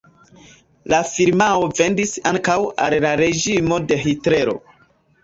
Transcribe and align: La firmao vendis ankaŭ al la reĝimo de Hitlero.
La 0.93 1.01
firmao 1.09 1.67
vendis 1.79 2.13
ankaŭ 2.29 2.55
al 2.87 2.97
la 3.05 3.13
reĝimo 3.21 3.79
de 3.93 3.99
Hitlero. 4.07 4.57